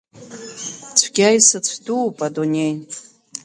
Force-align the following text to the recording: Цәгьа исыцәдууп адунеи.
Цәгьа 0.97 1.29
исыцәдууп 1.37 2.17
адунеи. 2.27 2.73